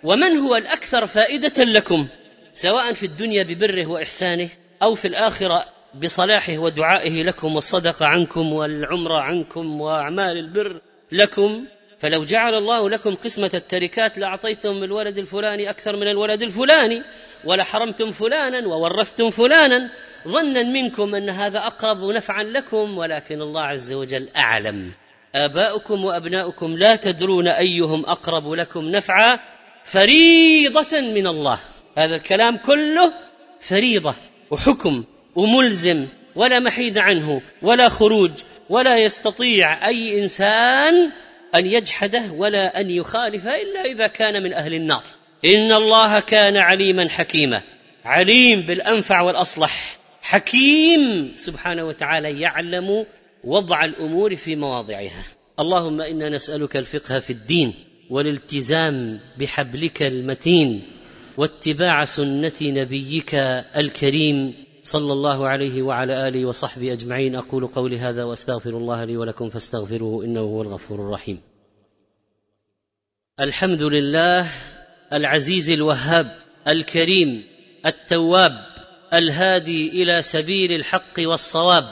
ومن 0.02 0.36
هو 0.36 0.56
الأكثر 0.56 1.06
فائدة 1.06 1.64
لكم 1.64 2.06
سواء 2.52 2.92
في 2.92 3.06
الدنيا 3.06 3.42
ببره 3.42 3.86
وإحسانه 3.86 4.48
أو 4.82 4.94
في 4.94 5.08
الآخرة 5.08 5.64
بصلاحه 5.94 6.58
ودعائه 6.58 7.22
لكم 7.22 7.54
والصدقه 7.54 8.06
عنكم 8.06 8.52
والعمره 8.52 9.20
عنكم 9.20 9.80
وأعمال 9.80 10.38
البر 10.38 10.80
لكم. 11.12 11.64
فلو 11.98 12.24
جعل 12.24 12.54
الله 12.54 12.90
لكم 12.90 13.14
قسمة 13.14 13.50
التركات 13.54 14.18
لأعطيتم 14.18 14.84
الولد 14.84 15.18
الفلاني 15.18 15.70
أكثر 15.70 15.96
من 15.96 16.08
الولد 16.08 16.42
الفلاني 16.42 17.02
ولحرمتم 17.44 18.12
فلانا 18.12 18.66
وورثتم 18.66 19.30
فلانا 19.30 19.90
ظنا 20.28 20.62
منكم 20.62 21.14
أن 21.14 21.30
هذا 21.30 21.58
أقرب 21.58 22.04
نفعا 22.04 22.42
لكم 22.42 22.98
ولكن 22.98 23.42
الله 23.42 23.62
عز 23.62 23.92
وجل 23.92 24.28
أعلم. 24.36 24.92
آباؤكم 25.34 26.04
وأبناؤكم 26.04 26.76
لا 26.76 26.96
تدرون 26.96 27.48
أيهم 27.48 28.06
أقرب 28.06 28.52
لكم 28.52 28.84
نفعا 28.84 29.38
فريضة 29.84 31.00
من 31.00 31.26
الله. 31.26 31.58
هذا 31.98 32.16
الكلام 32.16 32.56
كله 32.56 33.12
فريضة 33.60 34.14
وحكم. 34.50 35.04
وملزم 35.34 36.06
ولا 36.34 36.58
محيد 36.60 36.98
عنه 36.98 37.42
ولا 37.62 37.88
خروج 37.88 38.30
ولا 38.68 38.98
يستطيع 38.98 39.88
أي 39.88 40.22
إنسان 40.22 41.10
أن 41.54 41.66
يجحده 41.66 42.32
ولا 42.32 42.80
أن 42.80 42.90
يخالفه 42.90 43.50
إلا 43.62 43.84
إذا 43.84 44.06
كان 44.06 44.42
من 44.42 44.52
أهل 44.52 44.74
النار. 44.74 45.02
إن 45.44 45.72
الله 45.72 46.20
كان 46.20 46.56
عليما 46.56 47.08
حكيما. 47.08 47.62
عليم 48.04 48.60
بالأنفع 48.60 49.20
والأصلح. 49.20 49.98
حكيم 50.22 51.32
سبحانه 51.36 51.84
وتعالى 51.84 52.40
يعلم 52.40 53.06
وضع 53.44 53.84
الأمور 53.84 54.36
في 54.36 54.56
مواضعها. 54.56 55.24
اللهم 55.60 56.00
إنا 56.00 56.28
نسألك 56.28 56.76
الفقه 56.76 57.18
في 57.18 57.30
الدين 57.30 57.74
والالتزام 58.10 59.20
بحبلك 59.38 60.02
المتين 60.02 60.82
واتباع 61.36 62.04
سنة 62.04 62.52
نبيك 62.62 63.34
الكريم 63.76 64.54
صلى 64.82 65.12
الله 65.12 65.48
عليه 65.48 65.82
وعلى 65.82 66.28
آله 66.28 66.46
وصحبه 66.46 66.92
أجمعين. 66.92 67.36
أقول 67.36 67.66
قولي 67.66 67.98
هذا 67.98 68.24
وأستغفر 68.24 68.70
الله 68.70 69.04
لي 69.04 69.16
ولكم 69.16 69.50
فاستغفروه 69.50 70.24
إنه 70.24 70.40
هو 70.40 70.62
الغفور 70.62 71.00
الرحيم. 71.00 71.40
الحمد 73.40 73.82
لله 73.82 74.48
العزيز 75.12 75.70
الوهاب 75.70 76.36
الكريم 76.68 77.44
التواب 77.86 78.52
الهادي 79.14 80.02
إلى 80.02 80.22
سبيل 80.22 80.72
الحق 80.72 81.18
والصواب. 81.18 81.84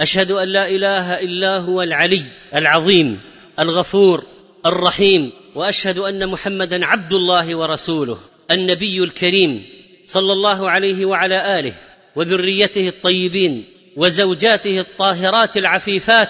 أشهد 0.00 0.30
أن 0.30 0.48
لا 0.48 0.68
إله 0.68 1.20
إلا 1.20 1.58
هو 1.58 1.82
العلي 1.82 2.22
العظيم 2.54 3.20
الغفور 3.58 4.26
الرحيم. 4.66 5.32
وأشهد 5.54 5.98
أن 5.98 6.28
محمدا 6.28 6.86
عبد 6.86 7.12
الله 7.12 7.56
ورسوله 7.56 8.18
النبي 8.50 9.04
الكريم 9.04 9.66
صلى 10.06 10.32
الله 10.32 10.70
عليه 10.70 11.06
وعلى 11.06 11.58
آله 11.58 11.85
وذريته 12.16 12.88
الطيبين 12.88 13.64
وزوجاته 13.96 14.80
الطاهرات 14.80 15.56
العفيفات 15.56 16.28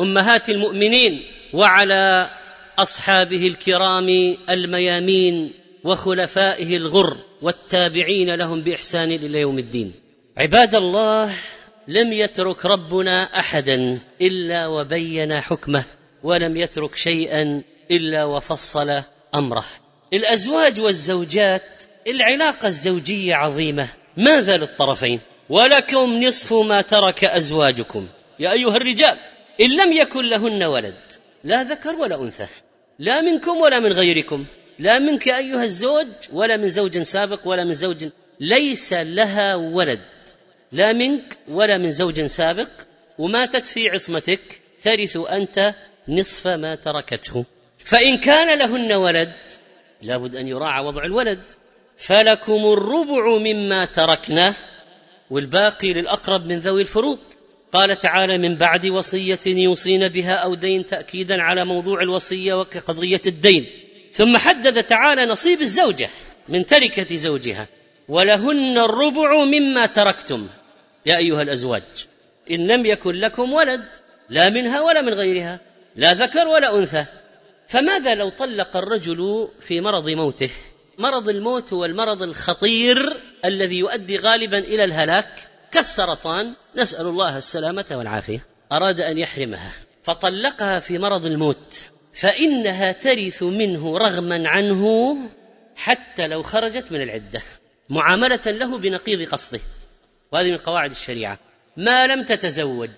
أمهات 0.00 0.50
المؤمنين 0.50 1.22
وعلى 1.52 2.30
أصحابه 2.78 3.46
الكرام 3.46 4.36
الميامين 4.50 5.52
وخلفائه 5.84 6.76
الغر 6.76 7.16
والتابعين 7.42 8.34
لهم 8.34 8.60
بإحسان 8.60 9.12
إلى 9.12 9.40
يوم 9.40 9.58
الدين. 9.58 9.92
عباد 10.36 10.74
الله 10.74 11.32
لم 11.88 12.12
يترك 12.12 12.66
ربنا 12.66 13.38
أحدا 13.38 13.98
إلا 14.20 14.66
وبين 14.66 15.40
حكمه 15.40 15.84
ولم 16.22 16.56
يترك 16.56 16.96
شيئا 16.96 17.62
إلا 17.90 18.24
وفصل 18.24 19.02
أمره. 19.34 19.64
الأزواج 20.12 20.80
والزوجات 20.80 21.84
العلاقة 22.06 22.68
الزوجية 22.68 23.34
عظيمة. 23.34 23.88
ماذا 24.16 24.56
للطرفين 24.56 25.20
ولكم 25.48 26.24
نصف 26.24 26.52
ما 26.52 26.80
ترك 26.80 27.24
أزواجكم. 27.24 28.08
يا 28.38 28.52
أيها 28.52 28.76
الرجال 28.76 29.16
إن 29.60 29.76
لم 29.76 29.92
يكن 29.92 30.24
لهن 30.24 30.62
ولد 30.62 31.00
لا 31.44 31.62
ذكر 31.62 31.96
ولا 31.96 32.22
أنثى 32.22 32.46
لا 32.98 33.20
منكم 33.20 33.56
ولا 33.56 33.78
من 33.78 33.92
غيركم 33.92 34.46
لا 34.78 34.98
منك 34.98 35.28
أيها 35.28 35.64
الزوج 35.64 36.06
ولا 36.32 36.56
من 36.56 36.68
زوج 36.68 36.98
سابق 36.98 37.40
ولا 37.44 37.64
من 37.64 37.74
زوج 37.74 38.08
ليس 38.40 38.92
لها 38.92 39.54
ولد 39.54 40.00
لا 40.72 40.92
منك 40.92 41.38
ولا 41.48 41.78
من 41.78 41.90
زوج 41.90 42.24
سابق 42.24 42.68
وماتت 43.18 43.66
في 43.66 43.90
عصمتك 43.90 44.60
ترث 44.82 45.16
أنت 45.16 45.74
نصف 46.08 46.46
ما 46.46 46.74
تركته. 46.74 47.44
فإن 47.84 48.18
كان 48.18 48.58
لهن 48.58 48.92
ولد 48.92 49.34
لابد 50.02 50.36
أن 50.36 50.48
يراعى 50.48 50.84
وضع 50.84 51.04
الولد. 51.04 51.42
فلكم 51.96 52.72
الربع 52.72 53.38
مما 53.38 53.84
تركنا 53.84 54.54
والباقي 55.30 55.92
للأقرب 55.92 56.46
من 56.46 56.58
ذوي 56.58 56.80
الفروض. 56.80 57.18
قال 57.72 57.98
تعالى 57.98 58.38
من 58.38 58.56
بعد 58.56 58.86
وصية 58.86 59.40
يوصين 59.46 60.08
بها 60.08 60.34
أو 60.34 60.54
دين 60.54 60.86
تأكيدا 60.86 61.42
على 61.42 61.64
موضوع 61.64 62.00
الوصية 62.00 62.54
وكقضية 62.54 63.20
الدين. 63.26 63.66
ثم 64.12 64.36
حدد 64.36 64.82
تعالى 64.82 65.26
نصيب 65.26 65.60
الزوجة 65.60 66.08
من 66.48 66.66
تركة 66.66 67.16
زوجها. 67.16 67.68
ولهن 68.08 68.78
الربع 68.78 69.44
مما 69.44 69.86
تركتم. 69.86 70.48
يا 71.06 71.16
أيها 71.16 71.42
الأزواج 71.42 71.82
إن 72.50 72.66
لم 72.66 72.86
يكن 72.86 73.14
لكم 73.14 73.52
ولد 73.52 73.84
لا 74.28 74.48
منها 74.48 74.80
ولا 74.80 75.02
من 75.02 75.14
غيرها 75.14 75.60
لا 75.96 76.14
ذكر 76.14 76.48
ولا 76.48 76.78
أنثى 76.78 77.04
فماذا 77.68 78.14
لو 78.14 78.28
طلق 78.28 78.76
الرجل 78.76 79.48
في 79.60 79.80
مرض 79.80 80.08
موته؟ 80.08 80.50
مرض 80.98 81.28
الموت 81.28 81.72
هو 81.72 81.84
المرض 81.84 82.22
الخطير 82.22 82.96
الذي 83.44 83.78
يؤدي 83.78 84.16
غالبا 84.16 84.58
إلى 84.58 84.84
الهلاك 84.84 85.48
كالسرطان 85.72 86.52
نسأل 86.76 87.06
الله 87.06 87.38
السلامة 87.38 87.86
والعافية. 87.90 88.46
أراد 88.72 89.00
أن 89.00 89.18
يحرمها. 89.18 89.72
فطلقها 90.02 90.78
في 90.78 90.98
مرض 90.98 91.26
الموت. 91.26 91.84
فإنها 92.14 92.92
ترث 92.92 93.42
منه 93.42 93.98
رغما 93.98 94.48
عنه 94.48 95.16
حتى 95.76 96.26
لو 96.26 96.42
خرجت 96.42 96.92
من 96.92 97.02
العدة. 97.02 97.42
معاملة 97.88 98.40
له 98.46 98.78
بنقيض 98.78 99.28
قصده. 99.28 99.60
وهذه 100.32 100.50
من 100.50 100.56
قواعد 100.56 100.90
الشريعة. 100.90 101.38
ما 101.76 102.06
لم 102.06 102.24
تتزوج 102.24 102.90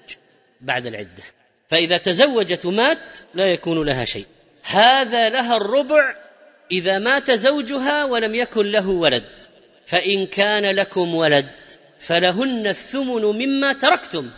بعد 0.61 0.87
العدة. 0.87 1.23
فإذا 1.69 1.97
تزوجت 1.97 2.67
ومات 2.67 3.19
لا 3.35 3.53
يكون 3.53 3.87
لها 3.87 4.05
شيء. 4.05 4.27
هذا 4.65 5.29
لها 5.29 5.57
الربع 5.57 6.28
إذا 6.73 6.99
مات 6.99 7.31
زوجها 7.31 8.05
ولم 8.05 8.35
يكن 8.35 8.67
له 8.67 8.89
ولد 8.89 9.25
فإن 9.87 10.27
كان 10.27 10.75
لكم 10.75 11.15
ولد 11.15 11.49
فلهن 11.99 12.67
الثمن 12.67 13.23
مما 13.23 13.73
تركتم. 13.73 14.31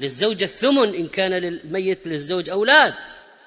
للزوجة 0.00 0.44
الثمن 0.44 0.94
إن 0.94 1.08
كان 1.08 1.32
للميت 1.32 2.06
للزوج 2.06 2.50
أولاد. 2.50 2.94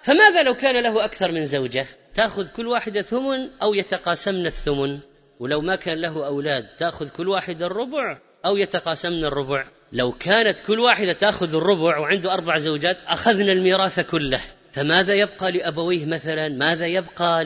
فماذا 0.04 0.44
لو 0.44 0.54
كان 0.54 0.84
له 0.84 1.06
أكثر 1.06 1.32
من 1.32 1.46
زوجة؟ 1.46 1.86
تأخذ 2.14 2.48
كل 2.48 2.68
واحدة 2.68 3.02
ثمن 3.02 3.50
أو 3.62 3.74
يتقاسمن 3.74 4.46
الثمن. 4.46 5.00
ولو 5.40 5.62
ما 5.62 5.76
كان 5.76 6.02
له 6.02 6.28
أولاد 6.28 6.68
تأخذ 6.78 7.10
كل 7.10 7.30
واحدة 7.30 7.66
الربع 7.66 8.18
أو 8.46 8.58
يتقاسمن 8.58 9.26
الربع. 9.26 9.66
لو 9.92 10.12
كانت 10.12 10.60
كل 10.60 10.80
واحدة 10.80 11.14
تأخذ 11.14 11.56
الربع 11.56 11.98
وعنده 11.98 12.34
أربع 12.34 12.58
زوجات 12.58 13.02
أخذنا 13.08 13.52
الميراث 13.52 14.00
كله. 14.00 14.42
فماذا 14.72 15.14
يبقى 15.14 15.52
لأبويه 15.52 16.06
مثلا؟ 16.06 16.50
ماذا 16.50 16.86
يبقى 16.86 17.46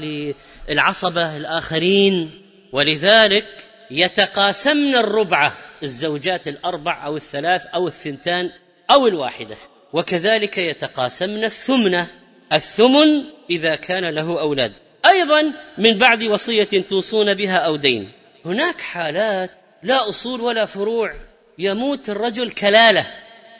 للعصبه 0.69 1.37
الآخرين 1.37 2.31
ولذلك 2.71 3.47
يتقاسمن 3.91 4.95
الربعه 4.95 5.53
الزوجات 5.83 6.47
الأربع 6.47 7.05
أو 7.05 7.15
الثلاث 7.15 7.65
أو 7.65 7.87
الثنتان 7.87 8.51
أو 8.91 9.07
الواحدة 9.07 9.55
وكذلك 9.93 10.57
يتقاسمن 10.57 11.43
الثمنه 11.43 12.07
الثمن 12.53 13.23
إذا 13.49 13.75
كان 13.75 14.09
له 14.09 14.41
أولاد. 14.41 14.73
أيضا 15.05 15.53
من 15.77 15.97
بعد 15.97 16.23
وصية 16.23 16.63
توصون 16.63 17.33
بها 17.33 17.57
أو 17.57 17.75
دين. 17.75 18.11
هناك 18.45 18.81
حالات 18.81 19.51
لا 19.83 20.09
أصول 20.09 20.41
ولا 20.41 20.65
فروع 20.65 21.13
يموت 21.57 22.09
الرجل 22.09 22.51
كلالة. 22.51 23.07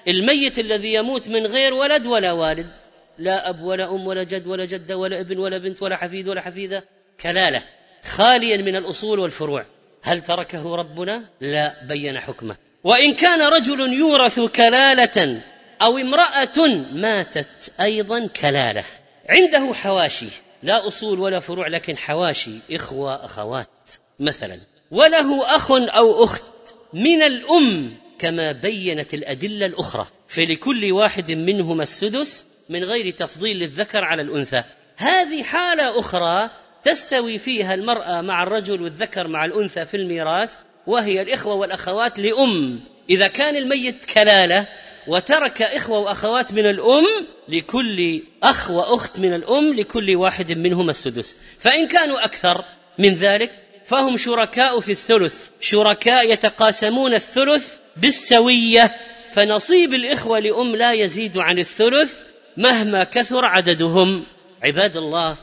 الميت 0.08 0.60
الذي 0.60 0.94
يموت 0.94 1.30
من 1.30 1.46
غير 1.46 1.74
ولد 1.74 2.08
ولا 2.08 2.32
والد 2.32 2.72
لا 3.18 3.50
أب 3.50 3.62
ولا 3.62 3.92
أم 3.92 4.08
ولا 4.08 4.24
جد 4.24 4.48
ولا 4.48 4.66
جدة 4.66 4.98
ولا 4.98 5.20
ابن 5.20 5.38
ولا 5.38 5.58
بنت 5.58 5.82
ولا 5.82 5.96
حفيد 5.96 6.28
ولا 6.28 6.42
حفيدة 6.42 6.84
كلاله 7.22 7.64
خاليا 8.04 8.58
من 8.58 8.76
الأصول 8.76 9.20
والفروع. 9.20 9.66
هل 10.04 10.22
تركه 10.22 10.76
ربنا؟ 10.76 11.24
لا 11.42 11.86
بين 11.88 12.20
حكمه. 12.20 12.56
وإن 12.84 13.14
كان 13.14 13.42
رجل 13.42 13.94
يورث 13.94 14.40
كلالة 14.40 15.42
أو 15.82 15.98
امرأة 15.98 16.86
ماتت 16.92 17.74
أيضا 17.82 18.28
كلاله. 18.28 18.84
عنده 19.30 19.74
حواشي 19.74 20.28
لا 20.64 20.88
أصول 20.88 21.20
ولا 21.20 21.40
فروع 21.40 21.68
لكن 21.68 21.98
حواشي 21.98 22.52
إخوة 22.72 23.26
أخوات 23.26 23.92
مثلا. 24.20 24.60
وله 24.92 25.56
أخ 25.56 25.72
أو 25.72 26.24
أخت 26.24 26.76
من 26.94 27.22
الأم 27.22 27.98
كما 28.20 28.52
بينت 28.52 29.14
الأدلة 29.14 29.66
الأخرى. 29.66 30.08
فلكل 30.28 30.92
واحد 30.92 31.32
منهما 31.32 31.84
السدس 31.84 32.48
من 32.70 32.84
غير 32.84 33.12
تفضيل 33.12 33.58
للذكر 33.58 34.04
على 34.04 34.22
الأنثى. 34.22 34.64
هذه 34.98 35.44
حالة 35.44 36.00
أخرى 36.00 36.50
تستوي 36.88 37.38
فيها 37.38 37.74
المرأة 37.74 38.22
مع 38.22 38.44
الرجل 38.44 38.82
والذكر 38.82 39.28
مع 39.28 39.46
الأنثى 39.46 39.86
في 39.86 39.98
الميراث 39.98 40.54
وهي 40.88 41.22
الإخوة 41.22 41.54
والأخوات 41.54 42.20
لأم. 42.20 42.80
إذا 43.10 43.28
كان 43.28 43.56
الميت 43.56 44.06
كلالة 44.06 44.68
وترك 45.08 45.62
إخوة 45.62 46.00
وأخوات 46.00 46.54
من 46.54 46.66
الأم 46.66 47.28
لكل 47.50 48.22
أخ 48.44 48.72
وأخت 48.72 49.20
من 49.20 49.34
الأم 49.34 49.74
لكل 49.74 50.16
واحد 50.16 50.52
منهما 50.52 50.92
السدس. 50.92 51.38
فإن 51.60 51.88
كانوا 51.88 52.26
أكثر 52.26 52.66
من 53.00 53.14
ذلك 53.14 53.52
فهم 53.86 54.18
شركاء 54.18 54.80
في 54.80 54.92
الثلث. 54.92 55.50
شركاء 55.60 56.32
يتقاسمون 56.32 57.14
الثلث 57.14 57.76
بالسوية 57.98 58.96
فنصيب 59.32 59.94
الإخوة 59.94 60.40
لأم 60.40 60.76
لا 60.76 60.94
يزيد 60.94 61.38
عن 61.38 61.60
الثلث 61.60 62.20
مهما 62.58 63.04
كثر 63.04 63.46
عددهم. 63.46 64.26
عباد 64.64 64.98
الله 64.98 65.38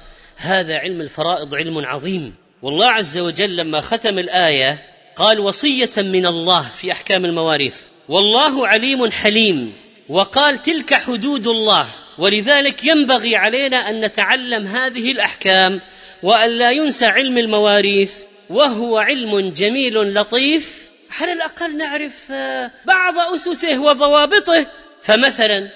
هذا 0.45 0.79
علم 0.79 1.01
الفرائض 1.01 1.55
علم 1.55 1.79
عظيم. 1.79 2.35
والله 2.63 2.87
عز 2.87 3.19
وجل 3.19 3.57
لما 3.57 3.81
ختم 3.81 4.19
الآية 4.19 4.83
قال 5.17 5.41
وصية 5.41 5.91
من 5.97 6.27
الله 6.27 6.63
في 6.63 6.93
أحكام 6.93 7.25
المواريث. 7.25 7.77
والله 8.09 8.69
عليم 8.69 9.11
حليم. 9.11 9.73
وقال 10.09 10.63
تلك 10.63 10.95
حدود 10.95 11.47
الله. 11.47 11.87
ولذلك 12.19 12.85
ينبغي 12.85 13.37
علينا 13.37 13.77
أن 13.77 14.01
نتعلم 14.01 14.67
هذه 14.67 15.13
الأحكام 15.13 15.81
وأن 16.23 16.51
لا 16.51 16.71
ينسى 16.71 17.07
علم 17.07 17.39
المواريث. 17.39 18.15
وهو 18.51 18.99
علم 18.99 19.53
جميل 19.53 20.15
لطيف. 20.15 20.85
على 21.21 21.33
الأقل 21.33 21.77
نعرف 21.77 22.33
آه، 22.33 22.71
بعض 22.87 23.35
أسسه 23.35 23.83
وضوابطه. 23.83 24.67
فمثلا 25.03 25.69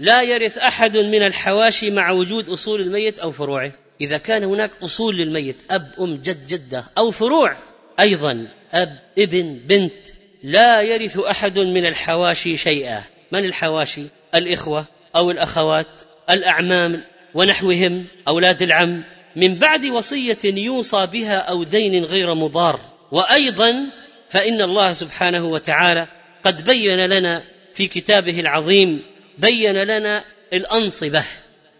لا 0.00 0.22
يرث 0.22 0.58
أحد 0.58 0.96
من 0.96 1.22
الحواشي 1.22 1.90
مع 1.90 2.10
وجود 2.10 2.48
أصول 2.48 2.80
الميت 2.80 3.18
أو 3.18 3.30
فروعه. 3.30 3.85
إذا 4.00 4.18
كان 4.18 4.44
هناك 4.44 4.70
أصول 4.82 5.16
للميت 5.16 5.62
أب 5.70 5.92
أم 6.00 6.16
جد 6.16 6.46
جدة 6.46 6.84
أو 6.98 7.10
فروع 7.10 7.56
أيضا 8.00 8.48
أب 8.72 8.98
ابن 9.18 9.60
بنت 9.66 10.16
لا 10.42 10.82
يرث 10.82 11.18
أحد 11.18 11.58
من 11.58 11.86
الحواشي 11.86 12.56
شيئا. 12.56 13.02
من 13.32 13.44
الحواشي؟ 13.44 14.02
الإخوة 14.34 14.86
أو 15.16 15.30
الأخوات 15.30 16.02
الأعمام 16.30 17.04
ونحوهم 17.34 18.06
أولاد 18.28 18.62
العم. 18.62 19.04
من 19.36 19.54
بعد 19.54 19.86
وصية 19.86 20.38
يوصى 20.44 21.06
بها 21.06 21.36
أو 21.36 21.64
دين 21.64 22.04
غير 22.04 22.34
مضار. 22.34 22.80
وأيضا 23.12 23.86
فإن 24.28 24.62
الله 24.62 24.92
سبحانه 24.92 25.44
وتعالى 25.44 26.06
قد 26.42 26.64
بين 26.64 27.06
لنا 27.06 27.42
في 27.74 27.86
كتابه 27.86 28.40
العظيم 28.40 29.02
بين 29.38 29.76
لنا 29.82 30.24
الأنصبة 30.52 31.24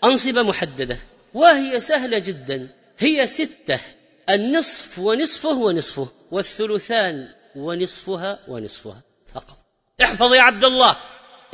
أنصبة 0.04 0.42
محددة. 0.42 0.98
وهي 1.36 1.80
سهلة 1.80 2.18
جدا. 2.18 2.68
هي 2.98 3.26
ستة. 3.26 3.80
النصف 4.30 4.98
ونصفه 4.98 5.48
ونصفه 5.48 6.08
والثلثان 6.30 7.28
ونصفها 7.56 8.38
ونصفها 8.48 9.02
فقط. 9.34 9.56
احفظ 10.02 10.34
يا 10.34 10.40
عبد 10.40 10.64
الله. 10.64 10.96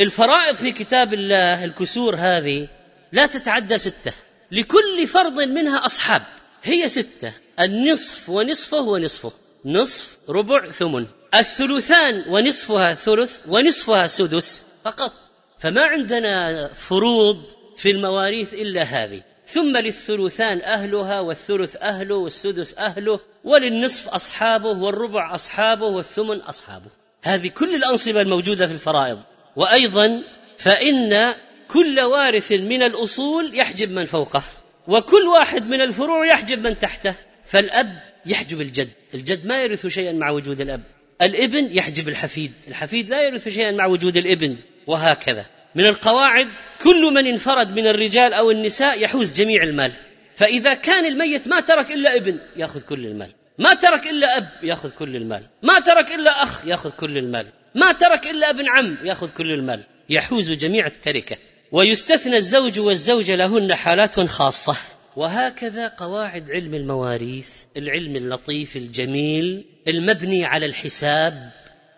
الفرائض 0.01 0.55
في 0.55 0.73
كتاب 0.73 1.14
الله 1.14 1.64
الكسور 1.64 2.16
هذه 2.16 2.68
لا 3.12 3.27
تتعدى 3.27 3.79
ستة. 3.79 4.12
لكل 4.53 5.07
فرض 5.07 5.33
منها 5.33 5.87
أصحاب. 5.87 6.23
هي 6.62 6.88
ستة. 6.88 7.33
النصف 7.61 8.29
ونصفه 8.29 8.81
ونصفه. 8.81 9.33
نصف 9.64 10.18
ربع 10.29 10.71
ثمن. 10.71 11.07
الثلثان 11.35 12.25
ونصفها 12.29 12.95
ثلث 12.95 13.40
ونصفها 13.49 14.07
سدس 14.07 14.66
فقط. 14.85 15.12
فما 15.59 15.85
عندنا 15.85 16.68
فروض 16.73 17.42
في 17.77 17.90
المواريث 17.90 18.55
إلا 18.55 18.83
هذه. 18.83 19.32
ثم 19.53 19.77
للثلثان 19.77 20.61
أهلها 20.62 21.21
والثلث 21.21 21.77
أهله 21.77 22.15
والسدس 22.15 22.79
أهله 22.79 23.21
وللنصف 23.45 24.09
أصحابه 24.09 24.69
والربع 24.69 25.35
أصحابه 25.35 25.87
والثمن 25.87 26.37
أصحابه. 26.37 26.91
هذه 27.23 27.49
كل 27.49 27.75
الأنصبة 27.75 28.21
الموجودة 28.21 28.67
في 28.67 28.73
الفرائض. 28.73 29.19
وأيضا 29.57 30.23
فإن 30.59 31.35
كل 31.69 32.01
وارث 32.01 32.53
من 32.53 32.83
الأصول 32.83 33.59
يحجب 33.59 33.91
من 33.91 34.05
فوقه 34.05 34.45
وكل 34.88 35.29
واحد 35.29 35.67
من 35.67 35.81
الفروع 35.81 36.27
يحجب 36.27 36.59
من 36.67 36.79
تحته. 36.79 37.15
فالأب 37.45 38.03
يحجب 38.27 38.61
الجد 38.61 38.88
الجد 39.15 39.47
ما 39.47 39.62
يرث 39.62 39.87
شيئا 39.87 40.12
مع 40.12 40.31
وجود 40.31 40.61
الأب. 40.61 40.83
الإبن 41.23 41.77
يحجب 41.77 42.09
الحفيد 42.09 42.53
الحفيد 42.69 43.11
لا 43.11 43.23
يرث 43.23 43.49
شيئا 43.49 43.71
مع 43.71 43.87
وجود 43.87 44.17
الإبن 44.17 44.57
وهكذا. 44.87 45.47
من 45.75 45.87
القواعد 45.87 46.49
كل 46.83 47.13
من 47.15 47.27
انفرد 47.27 47.73
من 47.73 47.87
الرجال 47.87 48.33
أو 48.33 48.51
النساء 48.51 49.05
يحوز 49.05 49.41
جميع 49.41 49.63
المال. 49.63 49.93
فإذا 50.35 50.75
كان 50.75 51.07
الميت 51.07 51.49
ما 51.49 51.61
ترك 51.61 51.91
إلا 51.91 52.17
ابن 52.17 52.39
يأخذ 52.57 52.83
كل 52.83 53.07
المال. 53.07 53.31
ما 53.59 53.75
ترك 53.75 54.07
إلا 54.07 54.37
أب 54.37 54.49
يأخذ 54.63 54.91
كل 54.91 55.17
المال. 55.17 55.43
ما 55.63 55.81
ترك 55.81 56.11
إلا 56.11 56.43
أخ 56.43 56.67
يأخذ 56.67 56.91
كل 56.91 57.19
المال. 57.19 57.47
ما 57.75 57.93
ترك 57.93 58.27
إلا 58.27 58.51
ابن 58.51 58.69
عم 58.69 58.99
يأخذ 59.05 59.31
كل 59.31 59.51
المال. 59.51 59.83
يحوز 60.09 60.53
جميع 60.53 60.87
التركة. 60.87 61.37
ويستثنى 61.73 62.37
الزوج 62.37 62.81
والزوجة 62.81 63.35
لهن 63.35 63.75
حالات 63.75 64.21
خاصة. 64.21 64.77
وهكذا 65.17 65.89
قواعد 65.89 66.51
علم 66.51 66.75
المواريث 66.75 67.49
العلم 67.77 68.17
اللطيف 68.17 68.77
الجميل 68.77 69.65
المبني 69.89 70.45
على 70.45 70.67
الحساب. 70.67 71.51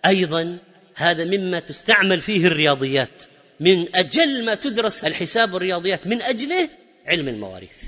أيضا 0.06 0.58
هذا 0.94 1.24
مما 1.24 1.60
تستعمل 1.60 2.20
فيه 2.20 2.46
الرياضيات. 2.46 3.24
من 3.60 3.96
أجل 3.96 4.44
ما 4.44 4.54
تدرس 4.54 5.04
الحساب 5.04 5.54
والرياضيات 5.54 6.06
من 6.06 6.22
أجله 6.22 6.68
علم 7.06 7.28
المواريث. 7.28 7.82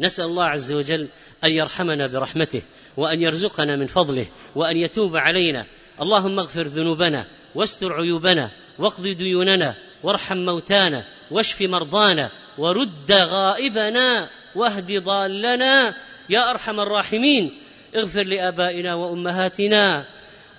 نسأل 0.00 0.24
الله 0.24 0.44
عز 0.44 0.72
وجل 0.72 1.08
أن 1.44 1.50
يرحمنا 1.50 2.06
برحمته 2.06 2.62
وأن 2.96 3.22
يرزقنا 3.22 3.76
من 3.76 3.86
فضله 3.86 4.26
وأن 4.54 4.76
يتوب 4.76 5.16
علينا. 5.16 5.66
اللهم 6.02 6.38
اغفر 6.38 6.66
ذنوبنا 6.66 7.26
واستر 7.54 7.92
عيوبنا 7.92 8.50
واقض 8.78 9.08
ديوننا 9.08 9.74
وارحم 10.02 10.36
موتانا 10.36 11.04
واشف 11.30 11.62
مرضانا 11.62 12.30
ورد 12.58 13.12
غائبنا 13.12 14.30
واهد 14.54 14.92
ضالنا. 14.92 15.94
يا 16.30 16.50
أرحم 16.50 16.80
الراحمين 16.80 17.58
اغفر 17.96 18.22
لآبائنا 18.22 18.94
وأمهاتنا. 18.94 20.06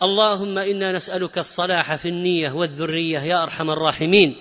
اللهم 0.03 0.57
إنا 0.57 0.91
نسألك 0.91 1.37
الصلاح 1.37 1.95
في 1.95 2.09
النية 2.09 2.51
والذرية. 2.51 3.19
يا 3.19 3.43
أرحم 3.43 3.69
الراحمين 3.69 4.35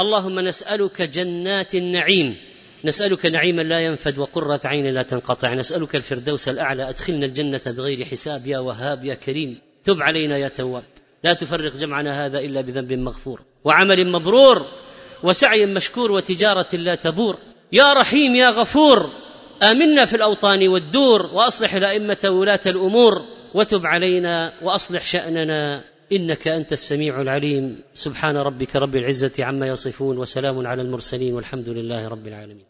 اللهم 0.00 0.40
نسألك 0.40 1.02
جنات 1.02 1.74
النعيم. 1.74 2.36
نسألك 2.84 3.26
نعيما 3.26 3.62
لا 3.62 3.80
ينفد 3.80 4.18
وقرة 4.18 4.60
عين 4.64 4.86
لا 4.86 5.02
تنقطع. 5.02 5.54
نسألك 5.54 5.96
الفردوس 5.96 6.48
الأعلى. 6.48 6.88
أدخلنا 6.88 7.26
الجنة 7.26 7.60
بغير 7.66 8.04
حساب. 8.04 8.46
يا 8.46 8.58
وهاب 8.58 9.04
يا 9.04 9.14
كريم 9.14 9.58
تب 9.84 10.02
علينا 10.02 10.36
يا 10.36 10.48
تواب. 10.48 10.84
لا 11.24 11.32
تفرق 11.32 11.76
جمعنا 11.76 12.26
هذا 12.26 12.38
إلا 12.38 12.60
بذنب 12.60 12.92
مغفور 12.92 13.40
وعمل 13.64 14.12
مبرور 14.12 14.62
وسعي 15.22 15.66
مشكور 15.66 16.12
وتجارة 16.12 16.76
لا 16.76 16.94
تبور. 16.94 17.38
يا 17.72 17.92
رحيم 17.92 18.34
يا 18.34 18.48
غفور 18.50 19.10
آمنا 19.62 20.04
في 20.04 20.16
الأوطان 20.16 20.68
والدور 20.68 21.26
وأصلح 21.32 21.74
الأئمة 21.74 22.18
وولاة 22.24 22.60
الأمور. 22.66 23.24
وتب 23.54 23.86
علينا 23.86 24.52
وأصلح 24.62 25.04
شأننا. 25.04 25.84
إنك 26.12 26.48
أنت 26.48 26.72
السميع 26.72 27.20
العليم. 27.20 27.64
سبحان 27.94 28.36
ربك 28.36 28.76
رب 28.76 28.96
العزة 28.96 29.44
عما 29.44 29.66
يصفون 29.66 30.18
وسلام 30.18 30.66
على 30.66 30.82
المرسلين 30.82 31.34
والحمد 31.34 31.68
لله 31.68 32.08
رب 32.08 32.26
العالمين. 32.26 32.67